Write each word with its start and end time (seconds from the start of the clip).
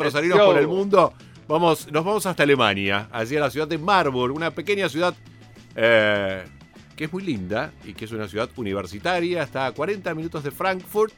rosarinos 0.00 0.38
por 0.38 0.58
el 0.58 0.68
mundo. 0.68 1.12
Vamos, 1.48 1.90
nos 1.90 2.04
vamos 2.04 2.26
hasta 2.26 2.44
Alemania, 2.44 3.08
allí 3.10 3.36
a 3.36 3.40
la 3.40 3.50
ciudad 3.50 3.66
de 3.66 3.76
Marburg, 3.76 4.34
una 4.34 4.52
pequeña 4.52 4.88
ciudad 4.88 5.14
eh, 5.74 6.44
que 6.94 7.04
es 7.04 7.12
muy 7.12 7.24
linda 7.24 7.72
y 7.84 7.92
que 7.92 8.04
es 8.04 8.12
una 8.12 8.28
ciudad 8.28 8.48
universitaria, 8.56 9.42
está 9.42 9.66
a 9.66 9.72
40 9.72 10.14
minutos 10.14 10.44
de 10.44 10.50
Frankfurt. 10.50 11.14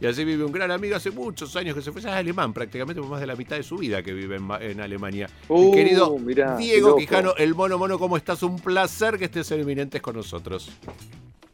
Y 0.00 0.06
allí 0.06 0.24
vive 0.24 0.44
un 0.44 0.52
gran 0.52 0.70
amigo 0.70 0.96
hace 0.96 1.10
muchos 1.10 1.54
años 1.54 1.76
que 1.76 1.80
se 1.80 1.92
fue, 1.92 2.00
ya 2.00 2.10
es 2.10 2.16
alemán, 2.16 2.52
prácticamente 2.52 3.00
por 3.00 3.08
más 3.08 3.20
de 3.20 3.26
la 3.26 3.36
mitad 3.36 3.56
de 3.56 3.62
su 3.62 3.76
vida 3.76 4.02
que 4.02 4.12
vive 4.12 4.36
en, 4.36 4.80
Alemania. 4.80 5.30
Uh, 5.48 5.72
querido 5.72 6.16
Diego 6.58 6.96
Quijano, 6.96 7.34
el 7.36 7.54
mono 7.54 7.78
mono, 7.78 7.98
¿cómo 7.98 8.16
estás? 8.16 8.42
Un 8.42 8.58
placer 8.58 9.16
que 9.16 9.26
estés 9.26 9.50
en 9.52 9.60
Eminentes 9.60 10.02
con 10.02 10.16
nosotros. 10.16 10.70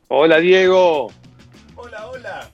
Hola 0.09 0.39
Diego. 0.39 1.13
Hola, 1.77 2.09
hola. 2.09 2.51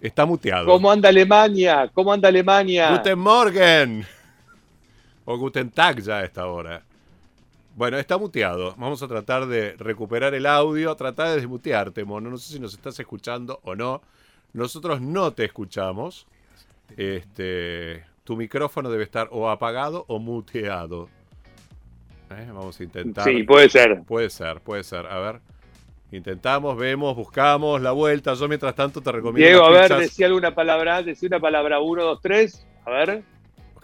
Está 0.00 0.26
muteado. 0.26 0.66
¿Cómo 0.66 0.90
anda 0.90 1.08
Alemania? 1.08 1.90
¿Cómo 1.92 2.12
anda 2.12 2.28
Alemania? 2.28 2.90
Guten 2.96 3.18
Morgen. 3.18 4.06
O 5.24 5.36
Guten 5.36 5.70
Tag 5.70 6.00
ya 6.00 6.18
a 6.18 6.24
esta 6.24 6.46
hora. 6.46 6.82
Bueno, 7.74 7.98
está 7.98 8.18
muteado. 8.18 8.74
Vamos 8.76 9.02
a 9.02 9.08
tratar 9.08 9.46
de 9.46 9.74
recuperar 9.76 10.34
el 10.34 10.46
audio. 10.46 10.94
Tratar 10.96 11.28
de 11.28 11.36
desmutearte, 11.36 12.04
mono. 12.04 12.30
No 12.30 12.38
sé 12.38 12.54
si 12.54 12.60
nos 12.60 12.74
estás 12.74 12.98
escuchando 12.98 13.60
o 13.62 13.74
no. 13.74 14.02
Nosotros 14.52 15.00
no 15.00 15.32
te 15.32 15.44
escuchamos. 15.44 16.26
Este, 16.96 18.04
tu 18.24 18.36
micrófono 18.36 18.90
debe 18.90 19.04
estar 19.04 19.28
o 19.30 19.48
apagado 19.48 20.04
o 20.08 20.18
muteado. 20.18 21.08
¿Eh? 22.30 22.46
Vamos 22.52 22.80
a 22.80 22.84
intentar. 22.84 23.24
Sí, 23.24 23.42
puede 23.42 23.68
ser. 23.68 24.02
Puede 24.02 24.30
ser, 24.30 24.60
puede 24.60 24.82
ser. 24.82 25.06
A 25.06 25.18
ver. 25.18 25.40
Intentamos, 26.10 26.76
vemos, 26.76 27.14
buscamos 27.14 27.80
la 27.82 27.92
vuelta. 27.92 28.32
Yo 28.34 28.48
mientras 28.48 28.74
tanto 28.74 29.02
te 29.02 29.12
recomiendo. 29.12 29.46
Diego, 29.46 29.64
a 29.64 29.70
ver, 29.70 29.94
decía 29.98 30.26
alguna 30.26 30.54
palabra, 30.54 31.02
decía 31.02 31.26
una 31.26 31.40
palabra, 31.40 31.80
uno, 31.80 32.02
dos, 32.02 32.20
tres. 32.22 32.66
A 32.86 32.90
ver. 32.90 33.22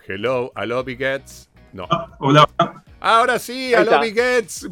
Hello, 0.06 0.50
hello, 0.56 0.84
Gets. 0.84 1.50
No. 1.72 1.86
Ah, 1.90 2.16
hola. 2.18 2.48
Ahora 3.00 3.38
sí, 3.38 3.74
hello, 3.74 4.00
Gets. 4.02 4.68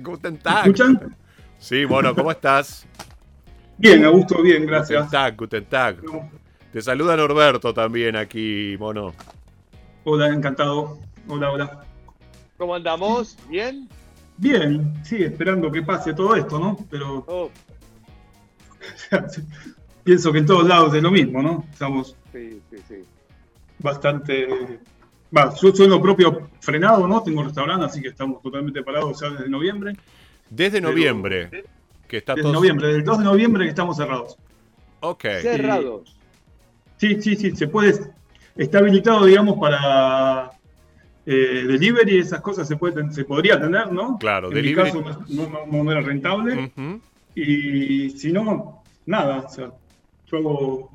Guten 0.00 0.38
Tag. 0.38 0.66
¿Escuchan? 0.66 1.16
Sí, 1.58 1.84
bueno, 1.84 2.14
¿cómo 2.14 2.30
estás? 2.30 2.86
Bien, 3.76 4.04
Augusto, 4.04 4.42
bien, 4.42 4.66
gracias. 4.66 5.04
Guten 5.04 5.10
Tag, 5.10 5.36
Guten 5.36 5.64
Tag. 5.66 5.96
Te 6.72 6.82
saluda 6.82 7.16
Norberto 7.16 7.72
también 7.72 8.16
aquí, 8.16 8.76
mono. 8.78 9.14
Hola, 10.04 10.28
encantado. 10.28 10.98
Hola, 11.28 11.50
hola. 11.52 11.84
¿Cómo 12.56 12.74
andamos? 12.74 13.36
¿Bien? 13.48 13.88
Bien, 14.38 14.94
sí, 15.02 15.16
esperando 15.16 15.70
que 15.70 15.82
pase 15.82 16.14
todo 16.14 16.36
esto, 16.36 16.58
¿no? 16.58 16.76
Pero. 16.88 17.24
Oh. 17.26 17.50
pienso 20.04 20.32
que 20.32 20.38
en 20.38 20.46
todos 20.46 20.66
lados 20.66 20.94
es 20.94 21.02
lo 21.02 21.10
mismo, 21.10 21.42
¿no? 21.42 21.66
Estamos. 21.72 22.16
Sí, 22.32 22.62
sí, 22.70 22.76
sí. 22.88 22.94
Bastante. 23.80 24.80
Va, 25.36 25.52
yo 25.60 25.74
soy 25.74 25.88
lo 25.88 26.00
propio 26.00 26.48
frenado, 26.60 27.06
¿no? 27.06 27.22
Tengo 27.22 27.42
restaurante, 27.42 27.86
así 27.86 28.00
que 28.00 28.08
estamos 28.08 28.40
totalmente 28.40 28.82
parados 28.82 29.20
ya 29.20 29.30
desde 29.30 29.48
noviembre. 29.48 29.94
Desde 30.48 30.80
noviembre. 30.80 31.64
que 32.06 32.18
está 32.18 32.34
desde 32.34 32.50
noviembre, 32.50 32.86
desde 32.86 33.00
el 33.00 33.04
2 33.04 33.18
de 33.18 33.24
noviembre 33.24 33.64
que 33.64 33.70
estamos 33.70 33.96
cerrados. 33.96 34.38
Ok. 35.00 35.24
Cerrados. 35.42 36.16
Sí, 36.96 37.20
sí, 37.20 37.36
sí, 37.36 37.54
se 37.56 37.66
puede. 37.66 38.12
Está 38.56 38.78
habilitado, 38.78 39.24
digamos, 39.26 39.58
para 39.58 40.52
eh, 41.30 41.64
delivery, 41.66 42.20
esas 42.20 42.40
cosas 42.40 42.66
se, 42.66 42.76
pueden, 42.78 43.12
se 43.12 43.22
podría 43.26 43.60
tener, 43.60 43.92
¿no? 43.92 44.16
Claro, 44.18 44.48
en 44.48 44.54
delivery. 44.54 44.92
mi 44.94 45.04
caso 45.04 45.26
no, 45.70 45.92
era 45.92 46.00
rentable. 46.00 46.72
Y 47.34 48.08
si 48.08 48.32
no, 48.32 48.82
nada. 49.04 49.40
O 49.40 49.48
sea, 49.50 49.70
yo, 50.26 50.90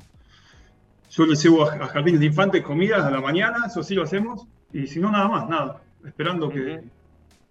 yo 1.08 1.26
le 1.26 1.36
llevo 1.36 1.70
a, 1.70 1.86
jardines 1.86 2.18
de 2.18 2.26
infantes 2.26 2.64
comidas 2.64 3.04
a 3.04 3.12
la 3.12 3.20
mañana, 3.20 3.66
eso 3.68 3.84
sí 3.84 3.94
lo 3.94 4.02
hacemos. 4.02 4.44
Y 4.72 4.88
si 4.88 4.98
no, 4.98 5.12
nada 5.12 5.28
más, 5.28 5.48
nada. 5.48 5.82
Esperando 6.04 6.50
que. 6.50 6.82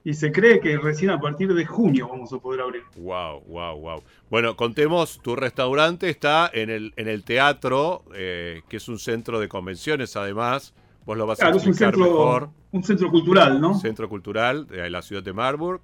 Y 0.03 0.13
se 0.13 0.33
cree 0.33 0.59
que 0.59 0.77
recién 0.77 1.11
a 1.11 1.21
partir 1.21 1.53
de 1.53 1.65
junio 1.65 2.09
vamos 2.09 2.33
a 2.33 2.37
poder 2.39 2.59
abrir. 2.59 2.83
Wow, 2.97 3.43
wow, 3.47 3.79
wow. 3.79 4.03
Bueno, 4.29 4.57
contemos, 4.57 5.21
tu 5.23 5.37
restaurante 5.37 6.09
está 6.09 6.51
en 6.53 6.69
el, 6.69 6.93
en 6.97 7.07
el 7.07 7.23
teatro, 7.23 8.03
eh, 8.13 8.61
que 8.67 8.75
es 8.75 8.89
un 8.89 8.99
centro 8.99 9.39
de 9.39 9.47
convenciones 9.47 10.17
además. 10.17 10.73
Vos 11.05 11.17
lo 11.17 11.27
vas 11.27 11.41
a 11.41 11.49
explicar 11.49 11.97
mejor 11.97 12.49
un 12.71 12.83
centro 12.83 13.09
cultural, 13.09 13.61
¿no? 13.61 13.75
Centro 13.75 14.09
cultural 14.09 14.67
de 14.67 14.89
la 14.89 15.01
ciudad 15.01 15.23
de 15.23 15.33
Marburg. 15.33 15.81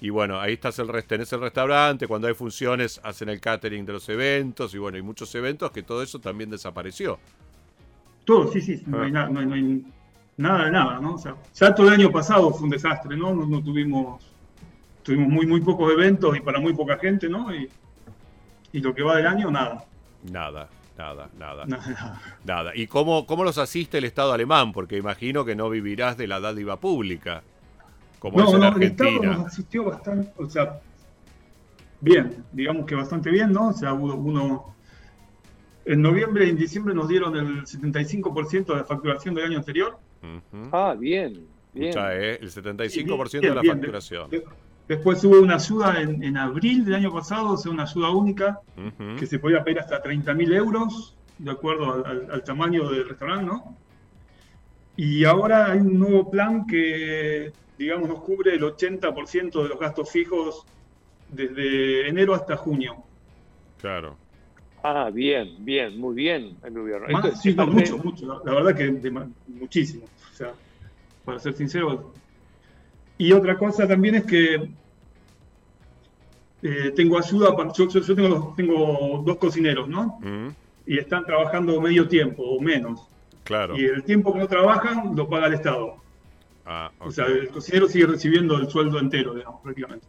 Y 0.00 0.10
bueno, 0.10 0.40
ahí 0.40 0.54
estás 0.54 0.78
el, 0.78 0.88
tenés 1.04 1.32
el 1.32 1.40
restaurante, 1.40 2.06
cuando 2.06 2.26
hay 2.26 2.34
funciones 2.34 3.00
hacen 3.04 3.28
el 3.28 3.40
catering 3.40 3.84
de 3.84 3.92
los 3.92 4.08
eventos 4.08 4.74
y 4.74 4.78
bueno, 4.78 4.96
hay 4.96 5.02
muchos 5.02 5.34
eventos 5.34 5.70
que 5.72 5.82
todo 5.82 6.02
eso 6.02 6.18
también 6.18 6.48
desapareció. 6.48 7.18
Todo, 8.24 8.50
sí, 8.50 8.62
sí, 8.62 8.82
no, 8.86 9.02
hay, 9.02 9.12
ah. 9.14 9.28
no, 9.28 9.40
hay, 9.40 9.84
nada 10.38 10.64
de 10.64 10.70
nada, 10.70 11.00
¿no? 11.00 11.14
O 11.14 11.18
sea, 11.18 11.36
ya 11.54 11.74
todo 11.74 11.88
el 11.88 11.94
año 11.94 12.10
pasado 12.10 12.50
fue 12.50 12.64
un 12.64 12.70
desastre, 12.70 13.14
¿no? 13.14 13.34
No, 13.34 13.62
tuvimos, 13.62 14.22
tuvimos 15.02 15.28
muy, 15.28 15.46
muy 15.46 15.60
pocos 15.60 15.92
eventos 15.92 16.34
y 16.34 16.40
para 16.40 16.60
muy 16.60 16.72
poca 16.72 16.96
gente, 16.96 17.28
¿no? 17.28 17.54
Y, 17.54 17.68
y 18.72 18.80
lo 18.80 18.94
que 18.94 19.02
va 19.02 19.16
del 19.16 19.26
año, 19.26 19.50
nada. 19.50 19.84
Nada. 20.30 20.68
Nada, 21.00 21.30
nada. 21.38 21.64
Nada. 22.44 22.72
¿Y 22.74 22.86
cómo, 22.86 23.26
cómo 23.26 23.42
los 23.42 23.56
asiste 23.56 23.96
el 23.98 24.04
Estado 24.04 24.34
alemán? 24.34 24.72
Porque 24.72 24.98
imagino 24.98 25.46
que 25.46 25.56
no 25.56 25.70
vivirás 25.70 26.18
de 26.18 26.26
la 26.26 26.40
dádiva 26.40 26.78
pública, 26.78 27.42
como 28.18 28.42
es 28.42 28.52
en 28.52 28.62
Argentina. 28.62 29.08
El 29.08 29.14
Estado 29.16 29.38
nos 29.38 29.46
asistió 29.46 29.84
bastante, 29.84 30.30
o 30.36 30.50
sea, 30.50 30.78
bien, 32.02 32.44
digamos 32.52 32.84
que 32.84 32.94
bastante 32.94 33.30
bien, 33.30 33.50
¿no? 33.50 33.68
O 33.68 33.72
sea, 33.72 33.94
uno, 33.94 34.74
en 35.86 36.02
noviembre 36.02 36.46
y 36.46 36.50
en 36.50 36.56
diciembre 36.56 36.94
nos 36.94 37.08
dieron 37.08 37.34
el 37.34 37.62
75% 37.62 38.66
de 38.66 38.76
la 38.76 38.84
facturación 38.84 39.34
del 39.34 39.46
año 39.46 39.56
anterior. 39.56 39.98
Ah, 40.70 40.94
bien, 40.98 41.46
bien. 41.72 41.94
¿eh? 41.96 42.38
El 42.42 42.50
75% 42.50 43.40
de 43.40 43.54
la 43.54 43.62
facturación. 43.62 44.28
Después 44.90 45.22
hubo 45.22 45.38
una 45.38 45.54
ayuda 45.54 46.00
en, 46.00 46.36
abril 46.36 46.84
del 46.84 46.96
año 46.96 47.12
pasado, 47.12 47.50
o 47.52 47.56
sea, 47.56 47.70
una 47.70 47.84
ayuda 47.84 48.10
única, 48.10 48.60
que 49.20 49.24
se 49.24 49.38
podía 49.38 49.62
pedir 49.62 49.78
hasta 49.78 50.02
30.000 50.02 50.52
euros, 50.52 51.16
de 51.38 51.48
acuerdo 51.48 52.04
al, 52.04 52.42
tamaño 52.42 52.90
del 52.90 53.08
restaurante, 53.08 53.44
¿no? 53.44 53.76
Y 54.96 55.24
ahora 55.24 55.70
hay 55.70 55.78
un 55.78 55.96
nuevo 55.96 56.28
plan 56.28 56.66
que, 56.66 57.52
digamos, 57.78 58.08
nos 58.08 58.18
cubre 58.22 58.56
el 58.56 58.62
80% 58.62 59.62
de 59.62 59.68
los 59.68 59.78
gastos 59.78 60.10
fijos 60.10 60.66
desde 61.28 62.08
enero 62.08 62.34
hasta 62.34 62.56
junio. 62.56 62.96
Claro. 63.80 64.16
Ah, 64.82 65.08
bien, 65.14 65.54
bien, 65.60 66.00
muy 66.00 66.16
bien 66.16 66.56
el 66.64 66.74
gobierno. 66.74 67.36
sí, 67.40 67.54
mucho, 67.54 67.96
mucho. 67.98 68.42
La, 68.44 68.54
verdad 68.54 68.74
que 68.74 68.90
muchísimo. 69.46 70.06
O 70.32 70.36
sea, 70.36 70.52
para 71.24 71.38
ser 71.38 71.52
sincero. 71.52 72.12
Y 73.18 73.32
otra 73.32 73.56
cosa 73.56 73.86
también 73.86 74.16
es 74.16 74.24
que 74.24 74.79
eh, 76.62 76.92
tengo 76.94 77.18
ayuda, 77.18 77.54
yo, 77.76 77.88
yo, 77.88 78.14
tengo, 78.14 78.54
tengo, 78.56 79.22
dos 79.24 79.36
cocineros, 79.38 79.88
¿no? 79.88 80.18
Mm. 80.20 80.48
Y 80.86 80.98
están 80.98 81.24
trabajando 81.24 81.80
medio 81.80 82.06
tiempo 82.08 82.42
o 82.42 82.60
menos. 82.60 83.06
Claro. 83.44 83.76
Y 83.78 83.84
el 83.84 84.04
tiempo 84.04 84.32
que 84.32 84.40
no 84.40 84.48
trabajan 84.48 85.14
lo 85.16 85.28
paga 85.28 85.46
el 85.46 85.54
Estado. 85.54 85.96
Ah, 86.66 86.90
O 86.98 87.10
sea, 87.10 87.26
el 87.26 87.48
cocinero 87.48 87.88
sigue 87.88 88.06
recibiendo 88.06 88.56
el 88.56 88.68
sueldo 88.68 88.98
entero, 88.98 89.34
digamos, 89.34 89.60
prácticamente. 89.62 90.06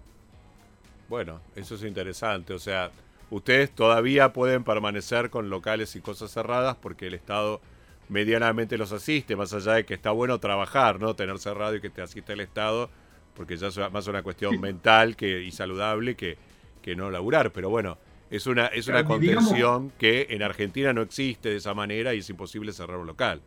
Bueno, 1.09 1.39
eso 1.55 1.75
es 1.75 1.83
interesante. 1.83 2.53
O 2.53 2.59
sea, 2.59 2.91
ustedes 3.29 3.71
todavía 3.71 4.33
pueden 4.33 4.63
permanecer 4.63 5.29
con 5.29 5.49
locales 5.49 5.95
y 5.95 6.01
cosas 6.01 6.31
cerradas 6.31 6.75
porque 6.79 7.07
el 7.07 7.13
Estado 7.13 7.61
medianamente 8.09 8.77
los 8.77 8.91
asiste, 8.91 9.35
más 9.35 9.53
allá 9.53 9.73
de 9.73 9.85
que 9.85 9.93
está 9.93 10.11
bueno 10.11 10.39
trabajar, 10.39 10.99
¿no? 10.99 11.15
Tener 11.15 11.39
cerrado 11.39 11.75
y 11.75 11.81
que 11.81 11.89
te 11.89 12.01
asiste 12.01 12.33
el 12.33 12.41
Estado 12.41 12.89
porque 13.35 13.57
ya 13.57 13.67
es 13.67 13.77
más 13.91 14.07
una 14.07 14.23
cuestión 14.23 14.59
mental 14.59 15.15
que, 15.15 15.41
y 15.43 15.51
saludable 15.51 16.15
que, 16.15 16.37
que 16.81 16.95
no 16.95 17.09
laburar. 17.09 17.51
Pero 17.51 17.69
bueno, 17.69 17.97
es 18.29 18.47
una, 18.47 18.67
es 18.67 18.87
una 18.87 19.03
contención 19.03 19.91
que 19.97 20.27
en 20.29 20.41
Argentina 20.41 20.93
no 20.93 21.01
existe 21.01 21.49
de 21.49 21.57
esa 21.57 21.73
manera 21.73 22.13
y 22.13 22.19
es 22.19 22.29
imposible 22.29 22.71
cerrar 22.71 22.97
un 22.97 23.07
local. 23.07 23.41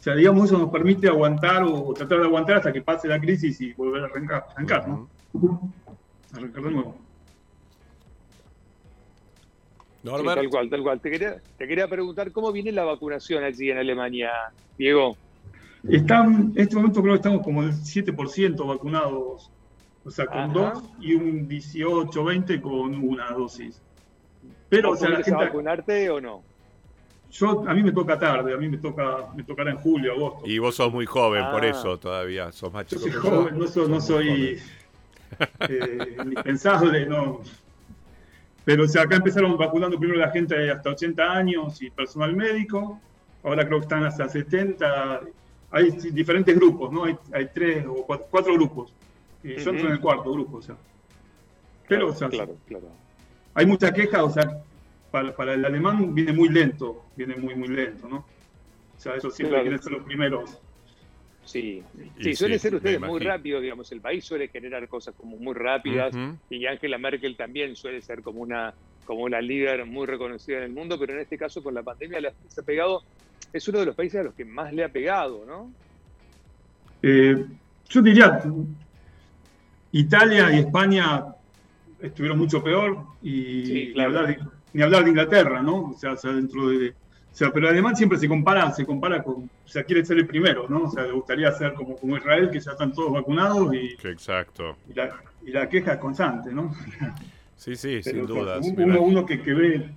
O 0.00 0.02
sea, 0.02 0.14
digamos, 0.14 0.46
eso 0.46 0.58
nos 0.58 0.70
permite 0.70 1.08
aguantar 1.08 1.62
o 1.62 1.92
tratar 1.94 2.20
de 2.20 2.24
aguantar 2.24 2.56
hasta 2.56 2.72
que 2.72 2.82
pase 2.82 3.08
la 3.08 3.20
crisis 3.20 3.60
y 3.60 3.72
volver 3.72 4.02
a 4.02 4.06
arrancar, 4.06 4.46
arrancar 4.54 4.88
¿no? 4.88 5.08
Arrancar 6.32 6.62
de 6.62 6.70
nuevo. 6.70 6.98
tal 10.02 10.48
cual, 10.50 10.70
tal 10.70 10.82
cual. 10.82 11.00
Te 11.00 11.10
quería, 11.10 11.36
te 11.56 11.66
quería 11.66 11.88
preguntar 11.88 12.32
cómo 12.32 12.52
viene 12.52 12.72
la 12.72 12.84
vacunación 12.84 13.44
allí 13.44 13.70
en 13.70 13.78
Alemania, 13.78 14.30
Diego. 14.76 15.16
Están, 15.88 16.52
en 16.54 16.62
este 16.62 16.76
momento 16.76 17.02
creo 17.02 17.14
que 17.14 17.18
estamos 17.18 17.42
como 17.42 17.62
el 17.62 17.72
7% 17.72 18.66
vacunados, 18.66 19.50
o 20.04 20.10
sea, 20.10 20.26
con 20.26 20.52
dos 20.52 20.82
y 21.00 21.14
un 21.14 21.46
18, 21.46 22.24
20 22.24 22.60
con 22.60 22.94
una 22.94 23.30
dosis. 23.30 23.82
Pero, 24.68 24.92
o 24.92 24.96
sea, 24.96 25.10
la 25.10 25.16
gente... 25.22 25.44
vacunarte 25.44 26.10
o 26.10 26.20
no? 26.20 26.42
Yo, 27.30 27.64
a 27.68 27.74
mí 27.74 27.82
me 27.82 27.92
toca 27.92 28.18
tarde, 28.18 28.54
a 28.54 28.56
mí 28.56 28.68
me 28.68 28.78
toca 28.78 29.28
me 29.34 29.42
tocará 29.42 29.72
en 29.72 29.76
julio, 29.76 30.12
agosto. 30.12 30.48
Y 30.48 30.58
vos 30.58 30.76
sos 30.76 30.92
muy 30.92 31.04
joven, 31.04 31.44
por 31.50 31.64
ah. 31.64 31.68
eso 31.68 31.98
todavía, 31.98 32.52
sos 32.52 32.72
más 32.72 32.86
chico. 32.86 33.06
Yo 33.06 33.12
soy 33.12 33.20
joven, 33.20 33.58
no 33.58 33.66
soy, 33.66 33.88
no 33.88 34.00
soy 34.00 34.62
eh, 35.68 36.16
indispensable, 36.22 37.06
no. 37.06 37.40
Pero 38.64 38.84
o 38.84 38.88
sea, 38.88 39.02
acá 39.02 39.16
empezaron 39.16 39.56
vacunando 39.58 39.98
primero 39.98 40.18
la 40.20 40.30
gente 40.30 40.70
hasta 40.70 40.90
80 40.90 41.22
años 41.22 41.82
y 41.82 41.90
personal 41.90 42.34
médico. 42.34 43.00
Ahora 43.42 43.66
creo 43.66 43.80
que 43.80 43.84
están 43.84 44.04
hasta 44.04 44.28
70. 44.28 45.20
Hay 45.74 45.90
diferentes 45.90 46.54
grupos, 46.54 46.92
¿no? 46.92 47.04
Hay, 47.04 47.16
hay 47.32 47.48
tres 47.52 47.84
o 47.84 48.06
cuatro, 48.06 48.54
grupos. 48.54 48.92
Y 49.42 49.56
yo 49.56 49.70
entro 49.70 49.88
en 49.88 49.94
el 49.94 50.00
cuarto 50.00 50.32
grupo, 50.32 50.58
o 50.58 50.62
sea. 50.62 50.76
Pero, 51.88 52.10
o 52.10 52.14
sea, 52.14 52.28
claro, 52.28 52.56
claro. 52.68 52.88
hay 53.54 53.66
mucha 53.66 53.92
queja, 53.92 54.22
o 54.22 54.30
sea, 54.30 54.62
para, 55.10 55.34
para, 55.34 55.54
el 55.54 55.64
alemán 55.64 56.14
viene 56.14 56.32
muy 56.32 56.48
lento, 56.48 57.04
viene 57.16 57.34
muy, 57.34 57.56
muy 57.56 57.68
lento, 57.68 58.08
¿no? 58.08 58.18
O 58.96 59.00
sea, 59.00 59.16
eso 59.16 59.32
siempre 59.32 59.56
claro. 59.56 59.64
quieren 59.64 59.82
ser 59.82 59.92
los 59.92 60.04
primeros. 60.04 60.60
Sí, 61.44 61.82
sí, 62.20 62.34
suele 62.36 62.58
ser 62.58 62.76
ustedes 62.76 63.00
muy 63.00 63.20
rápido, 63.20 63.60
digamos, 63.60 63.90
el 63.90 64.00
país 64.00 64.24
suele 64.24 64.48
generar 64.48 64.86
cosas 64.88 65.14
como 65.16 65.36
muy 65.36 65.54
rápidas 65.54 66.14
y 66.48 66.66
Angela 66.66 66.98
Merkel 66.98 67.36
también 67.36 67.76
suele 67.76 68.00
ser 68.00 68.22
como 68.22 68.40
una, 68.40 68.72
como 69.04 69.24
una 69.24 69.40
líder 69.40 69.84
muy 69.84 70.06
reconocida 70.06 70.58
en 70.58 70.62
el 70.62 70.72
mundo, 70.72 70.98
pero 70.98 71.12
en 71.14 71.18
este 71.18 71.36
caso 71.36 71.62
con 71.62 71.74
la 71.74 71.82
pandemia 71.82 72.20
le 72.20 72.28
ha 72.28 72.62
pegado, 72.64 73.02
es 73.54 73.68
uno 73.68 73.78
de 73.78 73.86
los 73.86 73.94
países 73.94 74.20
a 74.20 74.24
los 74.24 74.34
que 74.34 74.44
más 74.44 74.72
le 74.72 74.82
ha 74.82 74.88
pegado, 74.88 75.44
¿no? 75.46 75.72
Eh, 77.02 77.46
yo 77.88 78.02
diría, 78.02 78.42
Italia 79.92 80.52
y 80.52 80.58
España 80.58 81.24
estuvieron 82.00 82.36
mucho 82.36 82.62
peor 82.64 82.98
y 83.22 83.92
ni, 83.94 84.00
hablar 84.00 84.26
de, 84.26 84.38
ni, 84.72 84.82
hablar 84.82 85.04
de, 85.04 85.10
Inglaterra, 85.10 85.62
¿no? 85.62 85.90
O 85.90 85.94
sea, 85.94 86.16
dentro 86.16 86.68
de 86.68 86.88
o 86.88 87.36
sea, 87.36 87.50
pero 87.52 87.68
además 87.68 87.98
siempre 87.98 88.18
se 88.18 88.28
compara, 88.28 88.70
se 88.72 88.86
compara 88.86 89.22
con, 89.22 89.34
o 89.34 89.68
sea, 89.68 89.82
quiere 89.84 90.04
ser 90.04 90.18
el 90.18 90.26
primero, 90.26 90.66
¿no? 90.68 90.84
O 90.84 90.90
sea, 90.90 91.04
le 91.04 91.12
gustaría 91.12 91.50
ser 91.52 91.74
como, 91.74 91.96
como 91.96 92.16
Israel, 92.16 92.48
que 92.50 92.60
ya 92.60 92.72
están 92.72 92.92
todos 92.92 93.12
vacunados 93.12 93.74
y, 93.74 93.96
Exacto. 94.06 94.76
y, 95.44 95.50
la, 95.50 95.68
queja 95.68 95.94
es 95.94 95.98
constante, 95.98 96.52
¿no? 96.52 96.72
Sí, 97.56 97.74
sí, 97.76 98.02
sin 98.04 98.26
duda. 98.26 98.58
Uno, 98.76 99.02
uno 99.02 99.26
que, 99.26 99.42
que, 99.42 99.52
ve 99.52 99.90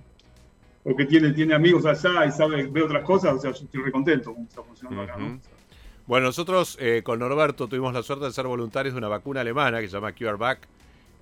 o 0.90 0.96
que 0.96 1.04
tiene, 1.04 1.32
tiene 1.32 1.54
amigos 1.54 1.84
allá 1.86 2.26
y 2.26 2.32
sabe, 2.32 2.66
ve 2.66 2.82
otras 2.82 3.04
cosas, 3.04 3.34
o 3.34 3.38
sea, 3.38 3.52
yo 3.52 3.64
estoy 3.64 3.82
recontento 3.82 4.34
con 4.34 4.44
está 4.44 4.62
funcionando 4.62 5.02
acá, 5.02 5.16
¿no? 5.16 5.38
Bueno, 6.06 6.26
nosotros 6.26 6.78
eh, 6.80 7.02
con 7.04 7.18
Norberto 7.18 7.68
tuvimos 7.68 7.92
la 7.92 8.02
suerte 8.02 8.24
de 8.24 8.32
ser 8.32 8.46
voluntarios 8.46 8.94
de 8.94 8.98
una 8.98 9.08
vacuna 9.08 9.42
alemana 9.42 9.80
que 9.80 9.88
se 9.88 9.92
llama 9.92 10.12
CureVac, 10.12 10.66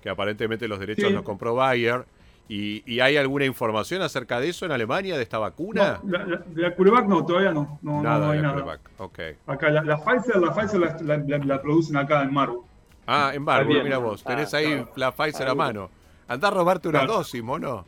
que 0.01 0.09
aparentemente 0.09 0.67
los 0.67 0.79
derechos 0.79 1.11
los 1.11 1.23
compró 1.23 1.55
Bayer 1.55 2.05
¿Y, 2.49 2.99
hay 3.01 3.17
alguna 3.17 3.45
información 3.45 4.01
acerca 4.01 4.39
de 4.39 4.49
eso 4.49 4.65
en 4.65 4.71
Alemania, 4.71 5.17
de 5.17 5.23
esta 5.23 5.37
vacuna? 5.37 5.99
No, 6.01 6.17
la, 6.17 6.37
de 6.37 6.61
la 6.61 6.75
CureVac 6.75 7.05
no, 7.07 7.25
todavía 7.25 7.51
no. 7.51 7.77
No, 7.81 8.01
nada 8.01 8.31
hay 8.31 8.41
nada. 8.41 8.79
Okay. 8.97 9.35
Acá 9.45 9.69
la, 9.69 9.83
la, 9.83 9.97
Pfizer, 9.97 10.37
la 10.37 10.53
Pfizer 10.53 11.45
la, 11.45 11.61
producen 11.61 11.97
acá 11.97 12.23
en 12.23 12.33
Marburg. 12.33 12.63
Ah, 13.05 13.31
en 13.33 13.43
Marburg, 13.43 13.83
mira 13.83 13.97
vos. 13.97 14.23
Tenés 14.23 14.53
ah, 14.53 14.57
ahí 14.57 14.85
la 14.95 15.11
Pfizer 15.11 15.47
a 15.49 15.55
mano. 15.55 15.89
Andá 16.27 16.47
a 16.47 16.51
robarte 16.51 16.87
una 16.87 17.05
dosis, 17.05 17.43
mono. 17.43 17.85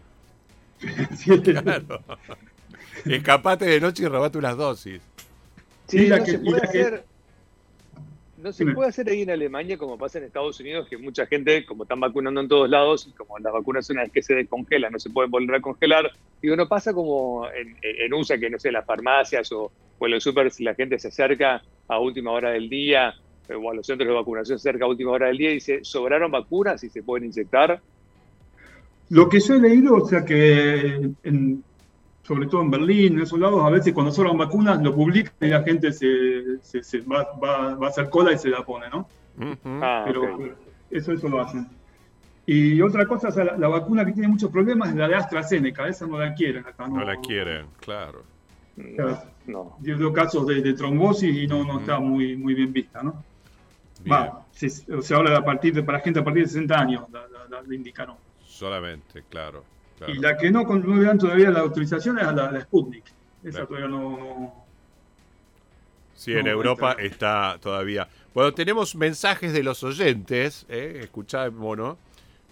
Claro. 1.44 2.04
Escapate 3.06 3.66
de 3.66 3.80
noche 3.80 4.04
y 4.04 4.08
robate 4.08 4.38
unas 4.38 4.58
dosis. 4.58 5.02
Sí, 5.88 6.08
la 6.08 6.24
que, 6.24 6.38
puede 6.38 6.62
hacer... 6.62 7.04
No 8.38 8.54
se 8.54 8.66
puede 8.68 8.88
hacer 8.88 9.10
ahí 9.10 9.24
en 9.24 9.32
Alemania 9.32 9.78
como 9.78 9.98
pasa 9.98 10.18
en 10.18 10.24
Estados 10.24 10.58
Unidos, 10.62 10.88
que 10.88 10.98
mucha 10.98 11.26
gente, 11.26 11.66
como 11.66 11.84
están 11.84 12.00
vacunando 12.00 12.40
en 12.40 12.48
todos 12.48 12.70
lados, 12.70 13.06
y 13.06 13.12
como 13.12 13.38
las 13.40 13.52
vacunas 13.52 13.90
una 13.90 14.04
vez 14.04 14.14
que 14.14 14.22
se 14.22 14.34
descongelan, 14.34 14.94
no 14.94 15.00
se 15.00 15.10
pueden 15.10 15.30
volver 15.30 15.58
a 15.58 15.62
congelar, 15.62 16.10
y 16.42 16.48
uno 16.50 16.66
pasa 16.68 16.94
como 16.94 17.48
en, 17.50 18.14
USA, 18.14 18.40
que 18.40 18.50
no 18.50 18.58
sé, 18.58 18.70
en 18.70 18.76
las 18.76 18.86
farmacias 18.86 19.52
o, 19.52 19.72
en 20.00 20.12
los 20.12 20.24
supers, 20.24 20.58
la 20.62 20.74
gente 20.74 20.98
se 21.00 21.10
acerca 21.10 21.62
a 21.90 22.00
última 22.00 22.32
hora 22.32 22.52
del 22.52 22.70
día, 22.70 23.14
eh, 23.50 23.56
o 23.56 23.72
a 23.72 23.74
los 23.74 23.86
centros 23.86 24.08
de 24.08 24.14
vacunación 24.14 24.58
se 24.58 24.70
acerca 24.70 24.86
a 24.86 24.88
última 24.88 25.12
hora 25.12 25.28
del 25.28 25.38
día 25.38 25.52
y 25.52 25.56
dice, 25.56 25.80
¿sobraron 25.84 26.32
vacunas 26.32 26.82
y 26.86 26.90
se 26.90 27.04
pueden 27.04 27.26
inyectar? 27.26 27.82
Lo 29.10 29.28
que 29.28 29.40
yo 29.40 29.56
he 29.56 29.60
leído, 29.60 29.96
o 29.96 30.06
sea 30.06 30.24
que 30.24 31.12
en, 31.24 31.64
sobre 32.24 32.46
todo 32.46 32.62
en 32.62 32.70
Berlín, 32.70 33.14
en 33.14 33.22
esos 33.24 33.40
lados, 33.40 33.64
a 33.64 33.70
veces 33.72 33.92
cuando 33.92 34.12
sobran 34.12 34.38
vacunas 34.38 34.82
lo 34.84 34.94
publican 34.94 35.34
y 35.42 35.48
la 35.48 35.64
gente 35.64 35.92
se, 35.92 36.60
se, 36.62 37.02
va, 37.02 37.28
va, 37.44 37.74
va, 37.74 37.88
a 37.88 37.90
hacer 37.90 38.08
cola 38.10 38.32
y 38.34 38.38
se 38.38 38.50
la 38.50 38.64
pone, 38.64 38.88
¿no? 38.90 39.08
Ah, 39.66 40.04
pero, 40.06 40.38
eso, 40.92 41.12
eso 41.12 41.28
lo 41.28 41.42
hacen. 41.42 41.68
Y 42.46 42.82
otra 42.82 43.06
cosa, 43.08 43.30
la, 43.44 43.68
vacuna 43.68 44.06
que 44.06 44.12
tiene 44.12 44.28
muchos 44.28 44.52
problemas 44.52 44.90
es 44.90 44.96
la 44.96 45.08
de 45.08 45.16
AstraZeneca, 45.16 45.88
esa 45.88 46.06
no 46.06 46.20
la 46.20 46.34
quieren 46.36 46.66
acá. 46.68 46.88
No, 46.88 47.04
la 47.04 47.16
quieren, 47.18 47.66
claro. 47.80 48.24
no. 49.48 49.78
Dio 49.80 50.14
casos 50.14 50.46
de, 50.46 50.74
trombosis 50.74 51.36
y 51.36 51.48
no, 51.48 51.64
no 51.64 51.80
está 51.80 52.00
muy, 52.00 52.36
muy 52.36 52.54
bien 52.54 52.72
vista, 52.72 53.02
¿no? 53.02 53.24
Va, 54.10 54.46
se, 54.52 55.16
habla 55.16 55.32
de 55.32 55.38
a 55.38 55.44
partir 55.44 55.74
de, 55.74 55.82
para 55.84 56.00
gente 56.00 56.20
a 56.20 56.24
partir 56.24 56.44
de 56.44 56.50
60 56.50 56.80
años, 56.80 57.06
la, 57.12 57.62
la 57.62 57.76
indicaron. 57.76 58.16
Solamente, 58.60 59.24
claro. 59.30 59.64
Y 60.06 60.20
la 60.20 60.38
que 60.38 60.52
no 60.52 60.66
concluyeron 60.66 61.18
todavía 61.18 61.50
la 61.50 61.62
autorización 61.62 62.20
es 62.20 62.26
la, 62.26 62.60
Sputnik. 62.60 63.06
Esa 63.42 63.66
todavía 63.66 63.88
no, 63.88 64.66
Sí, 66.14 66.34
en 66.34 66.48
Europa 66.48 66.98
está... 67.00 67.58
todavía. 67.62 68.10
Bueno, 68.34 68.54
tenemos 68.54 68.96
mensajes 68.98 69.54
de 69.54 69.64
los 69.64 69.82
oyentes, 69.86 70.66
¿eh? 70.68 71.00
escuchá, 71.04 71.50
mono, 71.50 71.98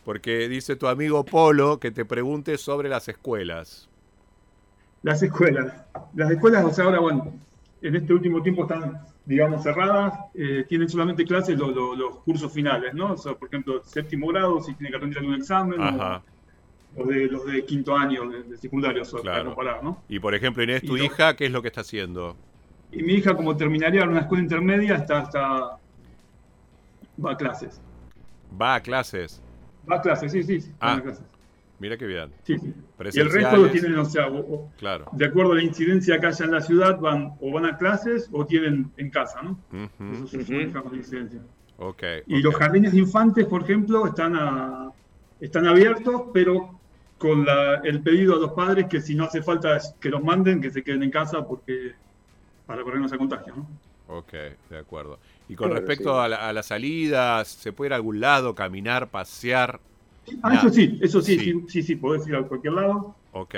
porque 0.05 0.47
dice 0.47 0.77
tu 0.77 0.87
amigo 0.87 1.25
Polo 1.25 1.77
que 1.77 1.91
te 1.91 2.05
pregunte 2.05 2.57
sobre 2.57 2.87
las 2.87 3.09
escuelas. 3.09 3.89
Las 5.03 5.21
escuelas. 5.21 5.73
Las 6.15 6.31
escuelas, 6.31 6.63
o 6.63 6.71
sea, 6.71 6.85
ahora, 6.85 6.99
bueno, 6.99 7.33
en 7.81 7.97
este 7.97 8.13
último 8.13 8.41
tiempo 8.41 8.61
están, 8.61 9.01
digamos, 9.27 9.61
cerradas, 9.61 10.17
eh, 10.33 10.65
tienen 10.67 10.89
solamente 10.89 11.25
clases 11.25 11.59
los, 11.59 12.17
cursos 12.25 12.51
finales, 12.51 12.93
¿no? 12.95 13.13
O 13.13 13.17
sea, 13.17 13.35
por 13.35 13.49
ejemplo, 13.49 13.83
séptimo 13.83 14.27
grado, 14.27 14.61
si 14.61 14.73
tiene 14.73 14.91
que 14.91 14.97
rendir 14.97 15.19
algún 15.19 15.35
examen. 15.35 15.79
Ajá 15.79 16.23
o 16.97 17.05
de 17.05 17.27
los 17.27 17.45
de 17.45 17.63
quinto 17.63 17.95
año 17.95 18.27
de, 18.29 18.57
secundario, 18.57 19.03
claro. 19.21 19.53
comparar, 19.53 19.83
¿no? 19.83 20.01
Y 20.09 20.19
por 20.19 20.33
ejemplo, 20.33 20.63
Inés, 20.63 20.81
tu 20.81 20.97
hija, 20.97 21.35
¿qué 21.35 21.45
es 21.45 21.51
lo 21.51 21.61
que 21.61 21.67
está 21.67 21.81
haciendo? 21.81 22.35
Y 22.91 23.03
mi 23.03 23.13
hija, 23.13 23.35
como 23.35 23.55
terminaría 23.55 24.01
en 24.01 24.09
una 24.09 24.21
escuela 24.21 24.43
intermedia, 24.43 24.95
está, 24.95 25.21
está 25.21 25.77
va 27.23 27.31
a 27.31 27.37
clases. 27.37 27.79
¿Va 28.59 28.75
a 28.75 28.81
clases? 28.81 29.41
Va 29.89 29.97
a 29.97 30.01
clases, 30.01 30.31
sí, 30.31 30.43
sí, 30.43 30.71
ah, 30.79 30.95
a 30.95 31.01
clases. 31.01 31.23
Mira 31.79 31.97
qué 31.97 32.07
bien. 32.07 32.31
Sí, 32.43 32.57
sí. 32.57 32.73
Y 33.13 33.19
el 33.19 33.31
resto 33.31 33.57
lo 33.57 33.69
tienen, 33.69 33.97
o 33.99 34.05
sea, 34.05 34.27
claro. 34.77 35.05
de 35.11 35.25
acuerdo 35.25 35.51
a 35.51 35.55
la 35.55 35.63
incidencia 35.63 36.19
que 36.19 36.25
haya 36.25 36.45
en 36.45 36.51
la 36.51 36.61
ciudad, 36.61 36.99
van 36.99 37.33
o 37.39 37.51
van 37.51 37.65
a 37.65 37.77
clases 37.77 38.29
o 38.31 38.45
tienen 38.45 38.91
en 38.97 39.11
casa, 39.11 39.41
¿no? 39.43 39.59
Eso 40.23 40.39
es 40.39 40.49
uh 40.49 40.95
incidencia. 40.95 41.41
Okay, 41.79 42.23
y 42.25 42.41
los 42.41 42.55
jardines 42.55 42.91
de 42.91 42.99
infantes, 42.99 43.45
por 43.45 43.61
ejemplo, 43.61 44.07
están, 44.07 44.35
a, 44.35 44.91
están 45.39 45.67
abiertos, 45.67 46.23
pero 46.33 46.79
con 47.19 47.45
el 47.83 48.01
pedido 48.01 48.35
a 48.35 48.39
los 48.39 48.53
padres 48.53 48.87
que 48.87 48.99
si 48.99 49.13
no 49.13 49.25
hace 49.25 49.43
falta 49.43 49.79
que 49.99 50.09
los 50.09 50.23
manden, 50.23 50.59
que 50.59 50.71
se 50.71 50.83
queden 50.83 51.03
en 51.03 51.11
casa 51.11 51.47
porque 51.47 51.93
para 52.65 52.83
corrernos 52.83 53.13
a 53.13 53.17
contagio. 53.17 53.55
¿no? 53.55 53.67
Ok, 54.07 54.33
de 54.69 54.77
acuerdo. 54.77 55.19
Y 55.49 55.55
con 55.55 55.71
respecto 55.71 56.19
a, 56.19 56.27
las 56.27 56.65
salidas, 56.65 57.47
¿se 57.47 57.73
puede 57.73 57.89
ir 57.89 57.93
a 57.93 57.95
algún 57.97 58.19
lado, 58.19 58.55
caminar, 58.55 59.09
pasear? 59.09 59.79
Ah, 60.41 60.55
eso 60.55 60.69
sí, 60.69 60.97
eso 61.01 61.21
sí, 61.21 61.39
sí, 61.39 61.63
sí, 61.67 61.83
sí, 61.83 61.95
podés 61.95 62.27
ir 62.27 62.35
a 62.35 62.43
cualquier 62.43 62.73
lado. 62.73 63.15
Ok. 63.31 63.55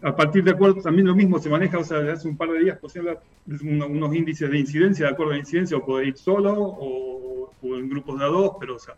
A 0.00 0.14
partir 0.14 0.44
de 0.44 0.52
acuerdo, 0.52 0.80
también 0.80 1.08
lo 1.08 1.14
mismo 1.14 1.38
se 1.38 1.48
maneja, 1.48 1.78
o 1.78 1.84
sea, 1.84 1.98
hace 2.12 2.28
un 2.28 2.36
par 2.36 2.50
de 2.50 2.60
días 2.60 2.78
posible 2.78 3.18
unos 3.46 4.14
índices 4.14 4.50
de 4.50 4.58
incidencia, 4.58 5.06
de 5.06 5.12
acuerdo 5.12 5.32
a 5.32 5.34
la 5.34 5.40
incidencia, 5.40 5.76
o 5.76 5.84
podés 5.84 6.08
ir 6.08 6.16
solo 6.16 6.54
o, 6.54 7.50
o 7.60 7.76
en 7.76 7.88
grupos 7.88 8.18
de 8.18 8.24
a 8.24 8.28
dos, 8.28 8.52
pero 8.60 8.76
o 8.76 8.78
sea, 8.78 8.94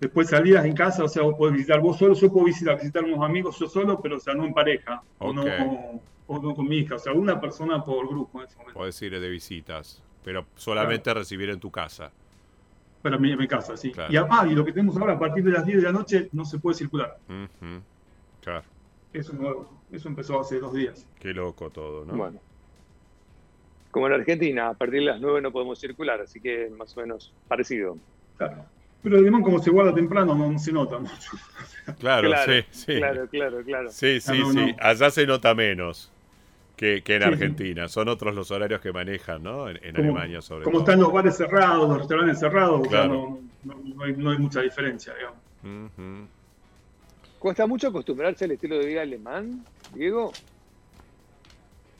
Después 0.00 0.28
salidas 0.28 0.64
en 0.64 0.74
casa, 0.74 1.02
o 1.02 1.08
sea, 1.08 1.22
vos 1.22 1.34
podés 1.36 1.54
visitar 1.54 1.80
vos 1.80 1.98
solo, 1.98 2.14
yo 2.14 2.32
puedo 2.32 2.46
visitar, 2.46 2.76
visitar 2.76 3.02
unos 3.02 3.20
amigos 3.24 3.58
yo 3.58 3.68
solo, 3.68 4.00
pero 4.00 4.16
o 4.16 4.20
sea, 4.20 4.32
no 4.32 4.44
en 4.44 4.54
pareja, 4.54 5.02
o, 5.18 5.32
no, 5.32 6.54
con 6.54 6.68
mi 6.68 6.78
hija, 6.78 6.94
o 6.96 6.98
sea, 6.98 7.12
una 7.12 7.40
persona 7.40 7.84
por 7.84 8.06
grupo 8.06 8.38
en 8.38 8.46
ese 8.46 8.56
momento. 8.58 8.78
Podés 8.78 9.02
ir 9.02 9.18
de 9.18 9.28
visitas, 9.28 10.00
pero 10.22 10.46
solamente 10.54 11.12
recibir 11.12 11.50
en 11.50 11.58
tu 11.58 11.70
casa. 11.72 12.12
Para 13.10 13.32
en 13.32 13.38
mi 13.38 13.48
casa, 13.48 13.76
sí. 13.76 13.92
Y, 14.08 14.16
ah, 14.16 14.46
y 14.48 14.54
lo 14.54 14.64
que 14.64 14.72
tenemos 14.72 14.96
ahora, 14.96 15.14
a 15.14 15.18
partir 15.18 15.44
de 15.44 15.52
las 15.52 15.64
10 15.64 15.78
de 15.78 15.84
la 15.84 15.92
noche, 15.92 16.28
no 16.32 16.44
se 16.44 16.58
puede 16.58 16.76
circular. 16.76 17.16
Claro. 18.42 18.64
Eso 19.12 20.08
empezó 20.08 20.40
hace 20.40 20.58
dos 20.60 20.74
días. 20.74 21.06
Qué 21.18 21.32
loco 21.32 21.70
todo, 21.70 22.04
¿no? 22.04 22.14
Bueno. 22.14 22.40
Como 23.90 24.06
en 24.06 24.12
Argentina, 24.12 24.68
a 24.68 24.74
partir 24.74 25.00
de 25.00 25.06
las 25.06 25.20
9 25.20 25.40
no 25.40 25.50
podemos 25.50 25.78
circular, 25.78 26.20
así 26.20 26.40
que 26.40 26.70
más 26.76 26.96
o 26.96 27.00
menos 27.00 27.32
parecido. 27.48 27.96
Claro. 28.36 28.64
Pero 29.02 29.18
además, 29.18 29.42
como 29.42 29.58
se 29.60 29.70
guarda 29.70 29.94
temprano, 29.94 30.34
no, 30.34 30.58
se 30.58 30.72
nota 30.72 30.98
mucho. 30.98 31.30
Claro, 31.98 32.30
sí, 32.44 32.64
sí. 32.70 32.96
Claro, 32.96 33.26
claro, 33.28 33.62
claro. 33.64 33.90
Sí, 33.90 34.20
sí, 34.20 34.42
ah, 34.44 34.50
sí. 34.52 34.76
Allá 34.78 35.10
se 35.10 35.26
nota 35.26 35.54
menos 35.54 36.12
que, 36.78 37.02
en 37.06 37.22
Argentina. 37.22 37.88
Son 37.88 38.08
otros 38.08 38.34
los 38.34 38.50
horarios 38.50 38.80
que 38.80 38.92
manejan, 38.92 39.42
¿no? 39.42 39.68
En, 39.68 39.96
Alemania, 39.96 40.40
sobre 40.40 40.64
como 40.64 40.78
todo. 40.78 40.84
Como 40.84 40.90
están 40.90 41.00
los 41.00 41.12
bares 41.12 41.36
cerrados, 41.36 41.88
los 41.88 41.98
restaurantes 41.98 42.38
cerrados, 42.38 42.88
no, 42.90 43.40
hay, 44.02 44.38
mucha 44.38 44.62
diferencia, 44.62 45.12
digamos. 45.14 46.28
¿Cuesta 47.38 47.66
mucho 47.66 47.88
acostumbrarse 47.88 48.44
al 48.44 48.52
estilo 48.52 48.78
de 48.78 48.86
vida 48.86 49.02
alemán, 49.02 49.64
Diego? 49.94 50.32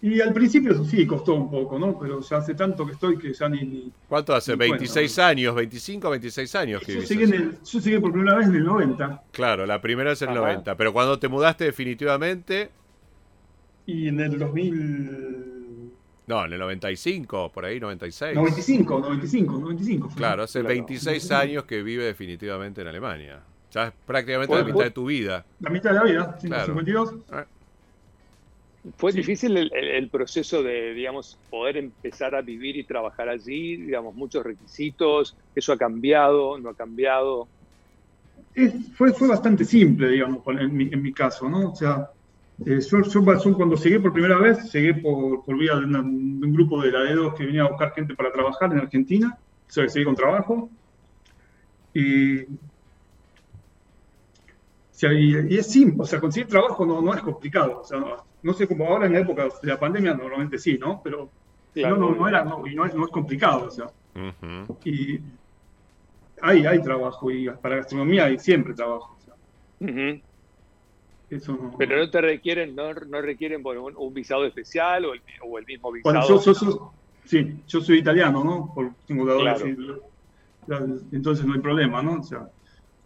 Y 0.01 0.21
al 0.21 0.33
principio 0.33 0.85
sí 0.85 1.05
costó 1.07 1.35
un 1.35 1.51
poco, 1.51 1.77
¿no? 1.77 1.99
Pero 1.99 2.21
ya 2.21 2.37
hace 2.37 2.55
tanto 2.55 2.87
que 2.87 2.93
estoy 2.93 3.19
que 3.19 3.33
ya 3.33 3.49
ni... 3.49 3.91
¿Cuánto 4.09 4.33
hace? 4.33 4.55
26 4.55 5.19
años, 5.19 5.55
25, 5.57 6.09
26 6.09 6.55
años 6.55 6.83
que 6.83 6.95
yo 6.95 7.01
llegué, 7.01 7.51
yo 7.65 7.81
llegué 7.81 8.01
por 8.01 8.13
primera 8.13 8.37
vez 8.37 8.47
en 8.47 8.55
el 8.55 8.65
90. 8.65 9.23
Claro, 9.33 9.67
la 9.67 9.81
primera 9.81 10.13
es 10.13 10.23
en 10.23 10.29
el 10.31 10.37
90. 10.37 10.77
Pero 10.77 10.93
cuando 10.93 11.19
te 11.19 11.27
mudaste 11.27 11.65
definitivamente... 11.65 12.71
Y 13.89 14.09
en 14.09 14.21
el 14.21 14.39
2000... 14.39 15.93
No, 16.27 16.45
en 16.45 16.53
el 16.53 16.59
95, 16.59 17.51
por 17.51 17.65
ahí, 17.65 17.81
96. 17.81 18.35
95, 18.35 19.01
95, 19.01 19.59
95. 19.61 20.11
Claro, 20.15 20.43
hace 20.43 20.61
26 20.61 21.31
años 21.33 21.65
que 21.65 21.83
vive 21.83 22.05
definitivamente 22.05 22.83
en 22.83 22.89
Alemania. 22.89 23.41
Ya 23.73 23.87
es 23.87 23.93
prácticamente 24.05 24.55
la 24.55 24.63
mitad 24.63 24.85
de 24.85 24.91
tu 24.91 25.07
vida. 25.07 25.47
La 25.61 25.71
mitad 25.71 25.93
de 25.93 25.97
la 25.97 26.05
vida, 26.05 26.39
52. 26.39 27.15
¿Fue 28.99 29.11
difícil 29.13 29.57
el, 29.57 30.09
proceso 30.11 30.63
de, 30.63 30.93
digamos, 30.93 31.39
poder 31.49 31.79
empezar 31.79 32.35
a 32.35 32.43
vivir 32.43 32.77
y 32.77 32.85
trabajar 32.85 33.31
allí? 33.31 33.77
Digamos, 33.77 34.15
muchos 34.15 34.45
requisitos, 34.45 35.35
¿eso 35.55 35.73
ha 35.73 35.79
cambiado, 35.79 36.59
no 36.59 36.69
ha 36.69 36.75
cambiado? 36.75 37.49
fue, 38.97 39.15
fue 39.15 39.29
bastante 39.29 39.65
simple, 39.65 40.11
digamos, 40.11 40.43
en 40.47 40.77
mi, 40.77 40.91
en 40.93 41.01
mi 41.01 41.13
caso, 41.13 41.49
¿no? 41.49 41.71
O 41.71 41.75
sea, 41.75 42.11
eh, 42.67 42.81
yo, 42.81 43.55
cuando 43.57 43.77
llegué 43.77 44.01
por 44.01 44.13
primera 44.13 44.39
vez, 44.39 44.73
llegué 44.73 44.95
por, 44.95 45.45
por 45.45 45.59
vía 45.59 45.75
de, 45.77 45.85
un 45.85 46.53
grupo 46.53 46.83
de 46.83 46.89
heladeros 46.89 47.35
que 47.35 47.47
venía 47.47 47.63
a 47.63 47.69
buscar 47.69 47.93
gente 47.93 48.15
para 48.15 48.33
trabajar 48.33 48.73
en 48.73 48.81
Argentina, 48.81 49.39
o 49.39 49.71
sea, 49.71 49.89
seguí 49.89 50.05
con 50.05 50.15
trabajo. 50.15 50.71
Y 51.95 52.47
y, 55.07 55.57
es 55.57 55.71
simple, 55.71 56.03
o 56.03 56.07
sea, 56.07 56.21
conseguir 56.21 56.49
trabajo 56.49 56.85
no, 56.85 57.01
no 57.01 57.15
es 57.15 57.21
complicado. 57.21 57.81
O 57.81 57.85
sea, 57.85 58.03
no, 58.43 58.53
sé 58.53 58.67
cómo 58.67 58.87
ahora 58.87 59.07
en 59.07 59.13
la 59.13 59.21
época 59.21 59.45
de 59.45 59.69
la 59.69 59.79
pandemia 59.79 60.15
normalmente 60.15 60.59
sí, 60.59 60.77
¿no? 60.79 61.01
Pero 61.03 61.31
no, 61.77 61.97
no, 61.97 62.29
era, 62.29 62.45
y 62.67 62.75
no 62.75 62.85
es, 62.85 62.95
no 62.95 63.05
es 63.05 63.11
complicado, 63.11 63.67
o 63.67 63.71
sea. 63.71 63.87
Y 64.85 65.21
hay, 66.41 66.67
hay 66.67 66.83
trabajo, 66.83 67.31
y 67.31 67.49
para 67.49 67.77
gastronomía 67.77 68.25
hay 68.25 68.39
siempre 68.39 68.75
trabajo. 68.75 69.17
Eso 71.31 71.75
Pero 71.77 71.99
no 71.99 72.11
te 72.11 72.21
requieren, 72.23 72.75
no, 72.75 72.95
no 72.95 73.21
requieren 73.21 73.63
un, 73.65 74.15
visado 74.15 74.47
especial 74.47 75.05
o 75.05 75.13
el, 75.13 75.21
o 75.43 75.59
el 75.59 75.67
mismo 75.67 75.93
visado. 75.93 76.27
yo, 76.27 76.93
sí, 77.25 77.63
yo 77.67 77.81
soy 77.81 77.99
italiano, 77.99 78.43
¿no? 78.43 78.73
Por, 78.75 78.93
tengo 79.07 79.27
entonces 81.13 81.45
no 81.45 81.55
hay 81.55 81.61
problema, 81.61 82.03
¿no? 82.03 82.21
O 82.21 82.23
sea, 82.23 82.49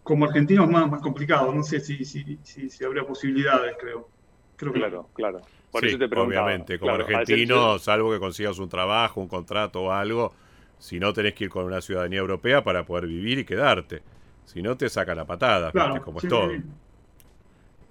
como 0.03 0.25
argentino 0.25 0.63
es 0.63 0.69
más, 0.69 0.89
más 0.89 1.01
complicado. 1.01 1.53
No 1.53 1.63
sé 1.63 1.79
si, 1.79 2.05
si, 2.05 2.39
si, 2.43 2.83
habría 2.83 3.05
posibilidades, 3.05 3.75
creo. 3.79 4.09
creo 4.55 4.73
claro, 4.73 5.09
claro. 5.13 5.41
Por 5.71 5.85
eso 5.85 5.97
te 5.97 6.05
Obviamente, 6.05 6.77
como 6.77 6.93
argentino, 6.93 7.79
salvo 7.79 8.11
que 8.11 8.19
consigas 8.19 8.59
un 8.59 8.69
trabajo, 8.69 9.19
un 9.21 9.27
contrato 9.27 9.83
o 9.83 9.91
algo, 9.91 10.33
si 10.77 10.99
no 10.99 11.13
tenés 11.13 11.33
que 11.33 11.45
ir 11.45 11.49
con 11.49 11.65
una 11.65 11.81
ciudadanía 11.81 12.19
europea 12.19 12.63
para 12.63 12.85
poder 12.85 13.07
vivir 13.07 13.39
y 13.39 13.45
quedarte. 13.45 14.01
Si 14.45 14.61
no, 14.61 14.77
te 14.77 14.89
saca 14.89 15.15
la 15.15 15.25
patada, 15.25 15.71
claro, 15.71 16.01
como 16.03 16.19
es 16.19 16.27
todo. 16.27 16.51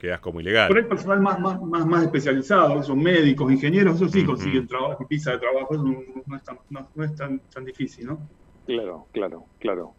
Quedas 0.02 0.18
como 0.18 0.40
ilegal. 0.40 0.66
Pero 0.66 0.80
hay 0.80 0.88
personal 0.88 1.20
más, 1.20 1.38
más, 1.38 1.62
más, 1.62 1.86
más 1.86 2.02
especializado, 2.02 2.82
son 2.82 3.00
médicos, 3.00 3.52
ingenieros, 3.52 3.94
eso 3.94 4.08
sí 4.08 4.24
consiguen 4.24 4.66
trabajo, 4.66 5.06
pisa 5.06 5.30
de 5.30 5.38
trabajo, 5.38 5.74
eso 5.74 5.84
no, 5.84 6.36
es, 6.36 6.42
tan, 6.42 6.58
no, 6.70 7.04
es 7.04 7.14
tan, 7.14 7.40
tan 7.48 7.64
difícil, 7.64 8.06
¿no? 8.06 8.28
Claro, 8.66 9.06
claro, 9.12 9.50
claro. 9.60 9.94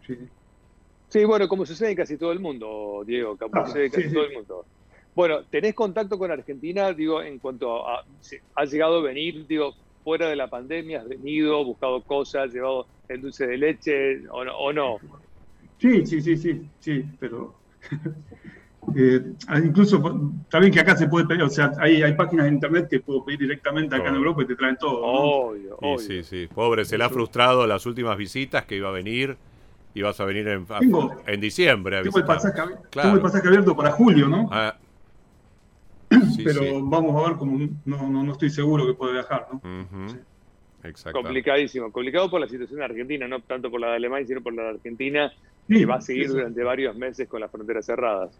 Sí. 0.00 0.16
Sí, 1.10 1.26
bueno, 1.26 1.46
como 1.46 1.66
sucede 1.66 1.90
en 1.90 1.96
casi 1.96 2.16
todo 2.16 2.32
el 2.32 2.40
mundo, 2.40 3.02
Diego, 3.06 3.36
como 3.36 3.66
sucede 3.66 3.84
en 3.84 3.92
casi 3.92 4.10
todo 4.10 4.24
el 4.24 4.32
mundo. 4.32 4.66
Bueno, 5.14 5.44
¿tenés 5.50 5.74
contacto 5.74 6.18
con 6.18 6.30
Argentina, 6.30 6.94
digo, 6.94 7.22
en 7.22 7.38
cuanto 7.38 7.86
a, 7.86 8.02
has 8.54 8.72
llegado 8.72 9.00
a 9.00 9.02
venir, 9.02 9.46
digo, 9.46 9.74
fuera 10.02 10.30
de 10.30 10.36
la 10.36 10.48
pandemia, 10.48 11.02
has 11.02 11.08
venido, 11.08 11.62
buscado 11.66 12.02
cosas, 12.02 12.50
llevado 12.50 12.88
el 13.08 13.20
dulce 13.20 13.46
de 13.46 13.58
leche 13.58 14.26
o 14.30 14.72
no? 14.72 14.96
Sí, 15.76 16.06
sí, 16.06 16.22
sí, 16.22 16.34
sí, 16.34 16.70
sí, 16.78 17.04
pero 17.20 17.60
eh, 18.96 19.22
incluso 19.64 20.00
también 20.48 20.72
que 20.72 20.80
acá 20.80 20.96
se 20.96 21.08
puede 21.08 21.26
pedir, 21.26 21.42
o 21.42 21.50
sea, 21.50 21.72
hay, 21.78 22.02
hay 22.02 22.14
páginas 22.14 22.46
de 22.46 22.52
internet 22.52 22.88
que 22.88 23.00
puedo 23.00 23.24
pedir 23.24 23.40
directamente 23.40 23.96
acá 23.96 24.08
en 24.08 24.16
Europa 24.16 24.42
y 24.42 24.46
te 24.46 24.56
traen 24.56 24.76
todo. 24.76 25.00
Obvio, 25.02 25.76
obvio. 25.80 25.98
Sí, 25.98 26.22
sí, 26.22 26.48
pobre, 26.52 26.84
se 26.84 26.98
le 26.98 27.04
ha 27.04 27.08
frustrado 27.08 27.66
las 27.66 27.86
últimas 27.86 28.16
visitas 28.16 28.64
que 28.64 28.76
iba 28.76 28.88
a 28.88 28.92
venir 28.92 29.36
y 29.94 30.02
vas 30.02 30.20
a 30.20 30.24
venir 30.24 30.46
en, 30.48 30.66
en 31.26 31.40
diciembre. 31.40 31.98
A 31.98 32.02
tengo, 32.02 32.18
el 32.18 32.24
pasaje, 32.24 32.60
tengo, 32.90 33.14
el 33.14 33.20
pasaje, 33.20 33.48
abierto 33.48 33.76
para 33.76 33.90
julio, 33.90 34.28
¿no? 34.28 34.48
Ah. 34.52 34.76
Pero 36.44 36.82
vamos 36.84 37.22
a 37.22 37.28
ver 37.28 37.38
cómo 37.38 37.58
no, 37.84 38.08
no, 38.08 38.22
no, 38.22 38.32
estoy 38.32 38.50
seguro 38.50 38.86
que 38.86 38.94
pueda 38.94 39.12
viajar, 39.12 39.48
¿no? 39.52 39.60
Complicadísimo, 41.12 41.90
complicado 41.92 42.30
por 42.30 42.40
la 42.40 42.48
situación 42.48 42.78
de 42.78 42.84
Argentina, 42.84 43.26
no 43.26 43.40
tanto 43.40 43.70
por 43.70 43.80
la 43.80 43.88
de 43.88 43.96
Alemania, 43.96 44.26
sino 44.26 44.40
por 44.40 44.54
la 44.54 44.62
de 44.62 44.68
Argentina, 44.70 45.32
que 45.68 45.84
va 45.84 45.96
a 45.96 46.00
seguir 46.00 46.28
durante 46.28 46.62
varios 46.62 46.96
meses 46.96 47.28
con 47.28 47.40
las 47.40 47.50
fronteras 47.50 47.84
cerradas. 47.84 48.38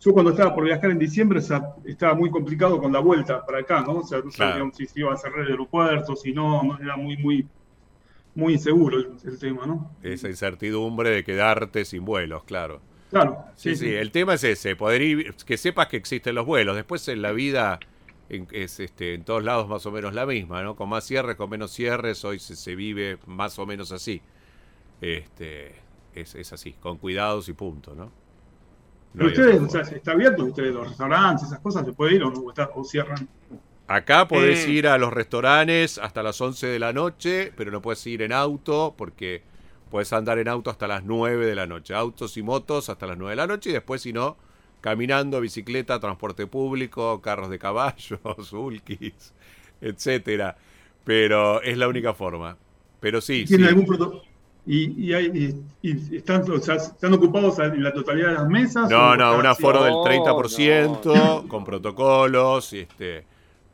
Yo 0.00 0.12
cuando 0.12 0.30
estaba 0.30 0.54
por 0.54 0.64
viajar 0.64 0.90
en 0.90 0.98
diciembre 0.98 1.40
estaba 1.40 2.14
muy 2.14 2.30
complicado 2.30 2.80
con 2.80 2.92
la 2.92 3.00
vuelta 3.00 3.44
para 3.44 3.58
acá, 3.58 3.82
¿no? 3.82 3.98
O 3.98 4.06
sea, 4.06 4.20
no 4.24 4.30
sabíamos 4.30 4.76
si 4.76 4.86
se 4.86 5.00
iba 5.00 5.12
a 5.12 5.16
cerrar 5.16 5.40
el 5.40 5.50
aeropuerto, 5.52 6.16
si 6.16 6.32
no, 6.32 6.62
no 6.62 6.78
era 6.78 6.96
muy, 6.96 7.16
muy 7.18 7.46
muy 8.34 8.54
inseguro 8.54 8.98
el, 8.98 9.38
tema, 9.38 9.66
¿no? 9.66 9.90
Esa 10.02 10.28
incertidumbre 10.28 11.10
de 11.10 11.24
quedarte 11.24 11.84
sin 11.84 12.04
vuelos, 12.04 12.44
claro. 12.44 12.80
Claro. 13.10 13.44
Sí, 13.56 13.74
sí, 13.74 13.92
el 13.92 14.12
tema 14.12 14.34
es 14.34 14.44
ese, 14.44 14.76
poder 14.76 15.02
ir, 15.02 15.34
que 15.34 15.56
sepas 15.56 15.88
que 15.88 15.96
existen 15.96 16.34
los 16.34 16.46
vuelos. 16.46 16.76
Después 16.76 17.06
en 17.08 17.22
la 17.22 17.32
vida 17.32 17.80
es 18.28 18.78
este, 18.78 19.14
en 19.14 19.24
todos 19.24 19.42
lados 19.42 19.68
más 19.68 19.84
o 19.86 19.90
menos 19.90 20.14
la 20.14 20.26
misma, 20.26 20.62
¿no? 20.62 20.76
Con 20.76 20.88
más 20.88 21.04
cierres, 21.04 21.34
con 21.34 21.50
menos 21.50 21.72
cierres, 21.72 22.24
hoy 22.24 22.38
se, 22.38 22.76
vive 22.76 23.18
más 23.26 23.58
o 23.58 23.66
menos 23.66 23.90
así. 23.90 24.22
Este, 25.00 25.74
es, 26.14 26.52
así, 26.52 26.72
con 26.74 26.98
cuidados 26.98 27.48
y 27.48 27.52
punto, 27.52 27.94
¿no? 27.96 28.12
Ustedes, 29.14 29.60
o 29.60 29.68
sea, 29.68 29.82
está 29.82 30.12
abierto 30.12 30.44
ustedes, 30.44 30.74
los 30.74 30.88
restaurantes, 30.88 31.46
esas 31.46 31.60
cosas, 31.60 31.84
¿se 31.84 31.92
puede 31.92 32.16
ir 32.16 32.22
o, 32.22 32.30
no, 32.30 32.44
o 32.74 32.84
cierran? 32.84 33.28
Acá 33.88 34.28
podés 34.28 34.68
ir 34.68 34.86
a 34.86 34.98
los 34.98 35.12
restaurantes 35.12 35.98
hasta 35.98 36.22
las 36.22 36.40
11 36.40 36.68
de 36.68 36.78
la 36.78 36.92
noche, 36.92 37.52
pero 37.56 37.72
no 37.72 37.82
puedes 37.82 38.06
ir 38.06 38.22
en 38.22 38.32
auto 38.32 38.94
porque 38.96 39.42
puedes 39.90 40.12
andar 40.12 40.38
en 40.38 40.46
auto 40.46 40.70
hasta 40.70 40.86
las 40.86 41.02
9 41.02 41.44
de 41.44 41.54
la 41.56 41.66
noche. 41.66 41.92
Autos 41.92 42.36
y 42.36 42.42
motos 42.44 42.88
hasta 42.88 43.08
las 43.08 43.18
9 43.18 43.32
de 43.32 43.36
la 43.36 43.48
noche 43.48 43.70
y 43.70 43.72
después, 43.72 44.02
si 44.02 44.12
no, 44.12 44.36
caminando, 44.80 45.40
bicicleta, 45.40 45.98
transporte 45.98 46.46
público, 46.46 47.20
carros 47.20 47.50
de 47.50 47.58
caballos, 47.58 48.20
ulkis, 48.52 49.34
etcétera. 49.80 50.56
Pero 51.02 51.60
es 51.60 51.76
la 51.76 51.88
única 51.88 52.14
forma. 52.14 52.56
Pero 53.00 53.20
sí. 53.20 53.44
¿Tiene 53.44 53.66
algún 53.66 53.86
protocolo? 53.86 54.29
¿Y, 54.66 55.12
están, 56.12 56.44
están, 56.52 57.14
ocupados 57.14 57.58
en 57.58 57.82
la 57.82 57.92
totalidad 57.92 58.28
de 58.28 58.34
las 58.34 58.48
mesas? 58.48 58.90
No, 58.90 59.16
no, 59.16 59.36
un 59.38 59.46
aforo 59.46 59.82
del 59.84 59.94
30% 59.94 61.46
con 61.48 61.64
protocolos. 61.64 62.72
Este, 62.72 63.24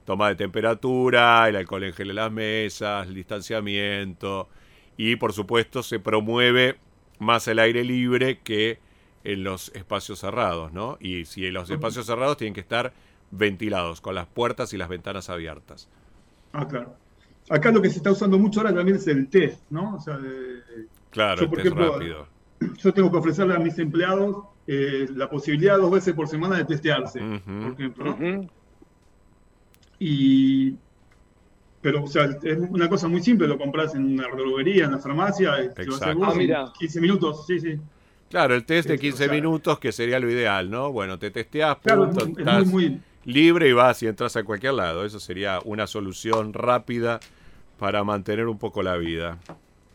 toma 0.05 0.29
de 0.29 0.37
temperatura, 0.37 1.49
el 1.49 1.57
alcohol 1.57 1.85
en 1.85 1.93
gel 1.93 2.11
en 2.11 2.17
las 2.17 2.33
mesas, 2.33 3.09
el 3.09 3.15
distanciamiento 3.15 4.49
y 4.97 5.17
por 5.17 5.33
supuesto 5.33 5.83
se 5.83 5.99
promueve 5.99 6.77
más 7.19 7.47
el 7.49 7.59
aire 7.59 7.85
libre 7.85 8.39
que 8.41 8.79
en 9.25 9.45
los 9.45 9.71
espacios 9.75 10.21
cerrados, 10.21 10.73
¿no? 10.73 10.97
Y 11.01 11.25
si 11.25 11.47
en 11.47 11.55
los 11.55 11.69
espacios 11.69 12.07
cerrados 12.07 12.37
tienen 12.37 12.55
que 12.55 12.61
estar 12.61 12.93
ventilados, 13.31 14.01
con 14.01 14.15
las 14.15 14.27
puertas 14.27 14.73
y 14.73 14.77
las 14.77 14.89
ventanas 14.89 15.29
abiertas. 15.29 15.89
Ah, 16.53 16.67
claro. 16.69 16.95
Acá 17.49 17.71
lo 17.71 17.81
que 17.81 17.91
se 17.91 17.99
está 17.99 18.11
usando 18.11 18.39
mucho 18.39 18.61
ahora 18.61 18.75
también 18.75 18.97
es 18.97 19.07
el 19.07 19.29
test, 19.29 19.61
¿no? 19.71 19.97
O 19.97 20.01
sea, 20.01 20.19
claro, 21.11 21.43
el 21.43 21.51
test 21.51 21.77
rápido. 21.77 22.27
Yo 22.79 22.93
tengo 22.93 23.11
que 23.11 23.19
ofrecerle 23.19 23.55
a 23.55 23.59
mis 23.59 23.79
empleados 23.79 24.45
eh, 24.67 25.07
la 25.15 25.29
posibilidad 25.29 25.79
dos 25.79 25.91
veces 25.91 26.15
por 26.15 26.27
semana 26.27 26.57
de 26.57 26.65
testearse, 26.65 27.21
por 27.21 27.73
ejemplo. 27.73 28.17
¿no? 28.19 28.49
Y, 29.99 30.75
pero, 31.81 32.05
o 32.05 32.07
sea, 32.07 32.25
es 32.43 32.59
una 32.59 32.89
cosa 32.89 33.09
muy 33.09 33.23
simple, 33.23 33.47
lo 33.47 33.59
compras 33.59 33.95
en 33.95 34.05
una 34.05 34.29
droguería, 34.29 34.87
en 34.87 34.93
la 34.93 34.99
farmacia, 34.99 35.73
te 35.75 35.87
ah, 36.03 36.73
15 36.79 37.01
minutos, 37.01 37.47
sí, 37.47 37.61
sí. 37.61 37.79
Claro, 38.29 38.55
el 38.55 38.65
test 38.65 38.89
de 38.89 38.99
15 38.99 39.29
minutos, 39.29 39.79
que 39.79 39.93
sería 39.93 40.19
lo 40.19 40.31
ideal, 40.31 40.69
¿no? 40.69 40.91
Bueno, 40.91 41.19
te 41.19 41.31
testeas, 41.31 41.77
punto, 41.77 42.27
estás 42.27 42.67
muy, 42.67 43.01
libre 43.27 43.69
y 43.69 43.73
vas 43.73 44.03
y 44.03 44.07
entras 44.07 44.37
a 44.37 44.45
cualquier 44.45 44.75
lado. 44.75 45.05
Eso 45.05 45.21
sería 45.21 45.61
una 45.65 45.87
solución 45.87 46.55
rápida 46.55 47.21
para 47.79 48.05
mantener 48.05 48.47
un 48.47 48.59
poco 48.59 48.83
la 48.83 48.97
vida. 48.97 49.39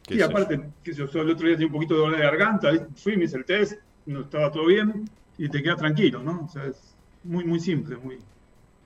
Sí, 0.08 0.22
aparte, 0.22 0.60
que 0.84 0.94
yo, 0.94 1.06
el 1.06 1.30
otro 1.30 1.48
día 1.48 1.56
tenía 1.56 1.68
un 1.68 1.74
poquito 1.74 1.94
de 1.94 2.00
dolor 2.02 2.18
de 2.18 2.24
garganta, 2.24 2.88
fui, 2.96 3.18
me 3.18 3.26
hice 3.26 3.38
el 3.38 3.46
test, 3.46 3.80
no 4.06 4.22
estaba 4.22 4.52
todo 4.52 4.66
bien 4.66 5.06
y 5.38 5.50
te 5.50 5.62
quedas 5.62 5.78
tranquilo, 5.78 6.22
¿no? 6.22 6.46
O 6.46 6.50
sea, 6.50 6.66
es 6.66 6.96
muy, 7.24 7.44
muy 7.46 7.60
simple, 7.60 7.96
muy... 7.98 8.18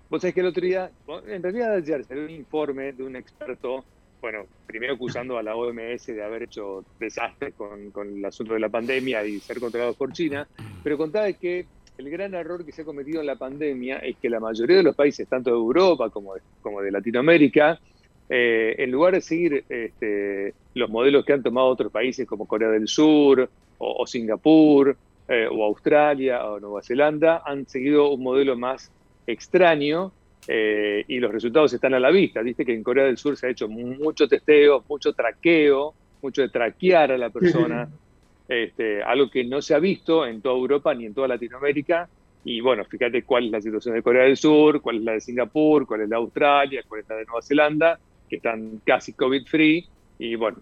Vos 0.10 0.22
sabés 0.22 0.36
que 0.36 0.42
el 0.42 0.48
otro 0.48 0.64
día, 0.64 0.92
en 1.28 1.42
realidad 1.42 1.74
ayer 1.74 2.04
salió 2.06 2.26
un 2.26 2.30
informe 2.30 2.94
de 2.94 3.04
un 3.04 3.16
experto, 3.16 3.84
bueno, 4.22 4.46
primero 4.68 4.94
acusando 4.94 5.38
a 5.38 5.44
la 5.44 5.56
OMS 5.56 6.06
de 6.06 6.24
haber 6.24 6.44
hecho 6.44 6.86
desastres 7.00 7.56
con, 7.56 7.92
con 7.92 8.18
el 8.18 8.24
asunto 8.24 8.54
de 8.54 8.60
la 8.60 8.70
pandemia 8.70 9.26
y 9.26 9.40
ser 9.40 9.60
controlados 9.60 9.96
por 9.96 10.14
China, 10.14 10.48
pero 10.84 10.98
contaba 10.98 11.32
que 11.34 11.66
el 11.98 12.10
gran 12.10 12.34
error 12.36 12.66
que 12.66 12.72
se 12.72 12.82
ha 12.82 12.86
cometido 12.86 13.22
en 13.22 13.28
la 13.28 13.36
pandemia 13.36 13.98
es 13.98 14.18
que 14.18 14.30
la 14.30 14.40
mayoría 14.40 14.78
de 14.78 14.84
los 14.84 14.96
países, 14.96 15.28
tanto 15.28 15.50
de 15.50 15.56
Europa 15.56 16.10
como 16.10 16.36
de, 16.36 16.42
como 16.62 16.82
de 16.82 16.92
Latinoamérica, 16.92 17.80
eh, 18.30 18.76
en 18.80 18.92
lugar 18.92 19.14
de 19.14 19.22
seguir 19.22 19.64
este, 19.70 20.54
los 20.74 20.90
modelos 20.90 21.26
que 21.26 21.34
han 21.34 21.44
tomado 21.44 21.68
otros 21.68 21.92
países 21.92 22.28
como 22.28 22.48
Corea 22.48 22.70
del 22.70 22.88
Sur 22.88 23.50
o, 23.78 24.08
Singapur 24.08 24.96
eh, 25.28 25.48
o 25.52 25.64
Australia 25.64 26.46
o 26.46 26.60
Nueva 26.60 26.82
Zelanda, 26.82 27.44
han 27.46 27.68
seguido 27.68 28.10
un 28.10 28.24
modelo 28.24 28.58
más 28.58 28.92
extraño 29.28 30.12
eh, 30.48 31.04
y 31.08 31.20
los 31.20 31.32
resultados 31.32 31.74
están 31.74 31.94
a 31.94 32.00
la 32.00 32.10
vista. 32.10 32.42
Viste 32.42 32.66
que 32.66 32.74
en 32.74 32.84
Corea 32.84 33.06
del 33.06 33.18
Sur 33.18 33.38
se 33.38 33.48
ha 33.48 33.50
hecho 33.50 33.68
mucho 33.68 34.28
testeo, 34.28 34.84
mucho 34.88 35.14
traqueo, 35.14 35.94
mucho 36.22 36.42
de 36.42 36.50
traquear 36.50 37.12
a 37.12 37.18
la 37.18 37.30
persona 37.30 37.88
este, 38.48 39.04
algo 39.04 39.30
que 39.30 39.44
no 39.44 39.62
se 39.62 39.76
ha 39.76 39.80
visto 39.80 40.26
en 40.26 40.42
toda 40.42 40.56
Europa 40.56 40.94
ni 40.94 41.06
en 41.06 41.14
toda 41.14 41.28
Latinoamérica. 41.28 42.10
Y 42.44 42.62
bueno, 42.62 42.86
fíjate 42.86 43.24
cuál 43.24 43.46
es 43.46 43.52
la 43.52 43.62
situación 43.62 43.96
de 43.96 44.04
Corea 44.04 44.24
del 44.24 44.38
Sur, 44.38 44.82
cuál 44.82 44.98
es 44.98 45.04
la 45.04 45.12
de 45.14 45.22
Singapur, 45.22 45.88
cuál 45.88 46.02
es 46.02 46.10
la 46.10 46.18
de 46.18 46.22
Australia, 46.22 46.84
cuál 46.88 47.02
es 47.02 47.10
la 47.10 47.16
de 47.16 47.26
Nueva 47.26 47.42
Zelanda, 47.42 48.00
que 48.30 48.38
están 48.38 48.82
casi 48.86 49.14
COVID-free. 49.14 49.88
Y 50.20 50.36
bueno, 50.36 50.58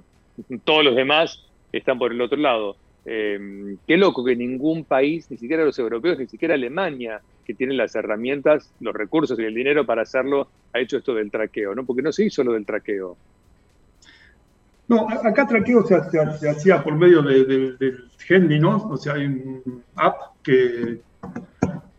todos 0.63 0.84
los 0.84 0.96
demás 0.96 1.43
están 1.72 1.98
por 1.98 2.12
el 2.12 2.22
otro 2.22 2.38
lado. 2.38 2.75
Eh, 3.05 3.75
qué 3.86 3.98
loco 3.98 4.24
que 4.24 4.36
ningún 4.36 4.86
país, 4.86 5.29
ni 5.29 5.38
siquiera 5.38 5.65
los 5.65 5.77
europeos, 5.77 6.17
ni 6.20 6.27
siquiera 6.27 6.53
Alemania, 6.53 7.22
que 7.46 7.53
tienen 7.53 7.77
las 7.77 7.96
herramientas, 7.96 8.72
los 8.79 8.93
recursos 8.93 9.38
y 9.39 9.43
el 9.43 9.53
dinero 9.53 9.86
para 9.86 10.03
hacerlo, 10.03 10.48
ha 10.72 10.79
hecho 10.79 10.98
esto 10.98 11.13
del 11.13 11.29
traqueo, 11.29 11.75
¿no? 11.75 11.86
Porque 11.86 12.01
no 12.01 12.12
se 12.12 12.25
hizo 12.25 12.43
lo 12.43 12.53
del 12.53 12.65
traqueo. 12.65 13.17
No, 14.88 15.08
acá 15.10 15.48
traqueo 15.48 15.84
se, 15.86 15.96
hacía 16.50 16.84
por 16.84 16.96
medio 16.96 17.22
del 17.22 17.77
de, 17.77 18.60
¿no? 18.60 18.88
O 18.89 18.98
sea, 18.98 19.13
hay 19.13 19.25
un 19.25 19.84
app 19.96 20.17
que, 20.43 21.00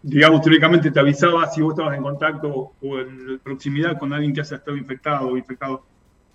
digamos, 0.04 0.42
teóricamente 0.42 0.90
te 0.90 1.00
avisaba 1.00 1.46
si 1.48 1.62
vos 1.62 1.72
estabas 1.72 1.96
en 1.96 2.02
contacto 2.02 2.72
o 2.80 2.98
en 2.98 3.38
proximidad 3.42 3.98
con 3.98 4.12
alguien 4.12 4.34
que 4.34 4.42
haya 4.42 4.56
estado 4.56 4.76
infectado 4.76 5.28
o 5.28 5.36
infectado. 5.36 5.84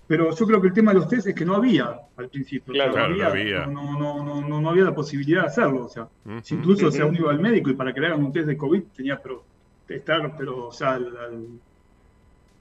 Pero 0.08 0.36
yo 0.36 0.46
creo 0.48 0.60
que 0.60 0.68
el 0.70 0.74
tema 0.74 0.92
de 0.92 1.00
los 1.00 1.08
test 1.08 1.28
es 1.28 1.36
que 1.36 1.46
no 1.46 1.56
había 1.56 1.96
al 2.18 2.30
principio. 2.30 2.74
Claro, 2.74 2.94
no, 2.94 3.26
había, 3.26 3.68
no, 3.68 3.98
no, 3.98 4.42
no, 4.42 4.62
no, 4.62 4.70
había 4.70 4.86
la 4.86 4.96
posibilidad 4.96 5.42
de 5.42 5.48
hacerlo. 5.48 5.86
O 5.86 5.90
sea, 5.90 6.08
si 6.42 6.56
incluso 6.56 6.88
uh 6.88 6.92
sea, 6.92 7.06
uno 7.06 7.20
iba 7.20 7.32
al 7.32 7.40
médico 7.40 7.70
y 7.70 7.76
para 7.76 7.94
que 7.94 8.02
le 8.02 8.08
hagan 8.08 8.24
un 8.24 8.34
test 8.34 8.48
de 8.48 8.58
COVID 8.58 8.82
tenía 8.96 9.22
pero 9.22 9.44
estar, 9.88 10.36
pero, 10.36 10.68
o 10.68 10.72
sea, 10.72 10.94
al 10.94 11.60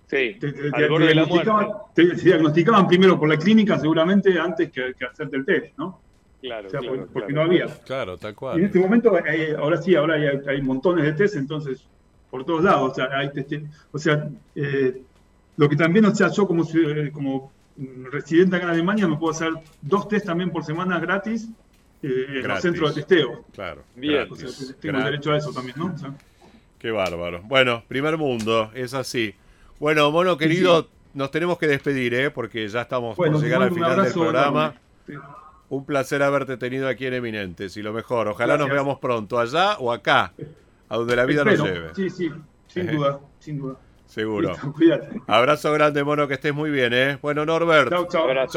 Sí, 0.08 0.38
te, 0.40 0.52
diagnosticaban, 2.14 2.88
primero 2.88 3.18
por 3.18 3.28
la 3.28 3.36
clínica 3.36 3.78
seguramente 3.78 4.38
antes 4.40 4.70
que, 4.70 4.94
hacerte 5.04 5.36
el 5.36 5.44
test, 5.44 5.76
¿no? 5.76 6.00
Claro, 6.40 6.68
porque, 7.12 7.32
no 7.32 7.42
había. 7.42 7.66
Claro, 7.84 8.16
tal 8.16 8.34
cual. 8.34 8.58
Y 8.58 8.60
en 8.60 8.66
este 8.66 8.78
momento, 8.78 9.16
eh, 9.18 9.56
ahora 9.58 9.82
sí, 9.82 9.96
ahora 9.96 10.14
hay, 10.46 10.62
montones 10.62 11.04
de 11.04 11.12
test, 11.12 11.36
entonces, 11.36 11.84
por 12.30 12.44
todos 12.44 12.62
lados, 12.62 12.92
o 12.92 12.94
sea, 12.94 13.08
hay 13.12 13.30
o 13.90 13.98
sea, 13.98 14.28
eh, 14.54 15.02
lo 15.56 15.68
que 15.68 15.76
también, 15.76 16.04
o 16.04 16.14
sea, 16.14 16.28
yo 16.28 16.46
como, 16.46 16.62
eh, 16.62 17.10
como 17.12 17.50
residente 18.10 18.56
acá 18.56 18.66
en 18.66 18.70
Alemania 18.72 19.08
me 19.08 19.16
puedo 19.16 19.32
hacer 19.32 19.52
dos 19.82 20.08
test 20.08 20.26
también 20.26 20.50
por 20.50 20.64
semana 20.64 21.00
gratis 21.00 21.48
en 22.02 22.46
los 22.46 22.60
centros 22.60 22.94
de 22.94 23.02
testeo. 23.02 23.44
Claro. 23.52 23.82
Bien. 23.96 24.28
tengo 24.80 24.98
derecho 25.00 25.32
a 25.32 25.38
eso 25.38 25.52
también, 25.52 25.76
¿no? 25.78 25.94
Qué 26.78 26.92
bárbaro. 26.92 27.42
Bueno, 27.42 27.82
primer 27.88 28.16
mundo, 28.16 28.70
es 28.74 28.94
así. 28.94 29.34
Bueno, 29.80 30.10
mono 30.12 30.38
querido, 30.38 30.88
nos 31.14 31.32
tenemos 31.32 31.58
que 31.58 31.66
despedir, 31.66 32.14
¿eh? 32.14 32.30
porque 32.30 32.68
ya 32.68 32.82
estamos 32.82 33.16
por 33.16 33.42
llegar 33.42 33.62
al 33.62 33.72
final 33.72 34.04
del 34.04 34.12
programa. 34.12 34.74
Un 35.70 35.84
placer 35.84 36.22
haberte 36.22 36.56
tenido 36.56 36.88
aquí 36.88 37.06
en 37.06 37.14
Eminentes 37.14 37.76
y 37.76 37.82
lo 37.82 37.92
mejor, 37.92 38.28
ojalá 38.28 38.56
nos 38.56 38.70
veamos 38.70 38.98
pronto, 38.98 39.38
allá 39.38 39.76
o 39.78 39.92
acá, 39.92 40.32
a 40.88 40.96
donde 40.96 41.14
la 41.14 41.26
vida 41.26 41.44
nos 41.44 41.62
lleve. 41.62 41.94
Sí, 41.94 42.08
sí, 42.08 42.30
sin 42.66 42.86
duda, 42.86 43.20
sin 43.38 43.58
duda. 43.58 43.76
Seguro. 44.06 44.54
Abrazo 45.26 45.70
grande, 45.72 46.02
mono, 46.02 46.26
que 46.26 46.34
estés 46.34 46.54
muy 46.54 46.70
bien, 46.70 46.94
¿eh? 46.94 47.18
Bueno, 47.20 47.44
Norbert. 47.44 47.90
Chao, 47.90 48.08
chao. 48.08 48.48